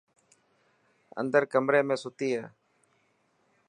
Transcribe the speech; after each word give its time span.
اندر 1.19 1.43
ڪمري 1.53 1.81
۾ 1.89 1.95
ستي 2.03 2.29
هي. 2.35 2.45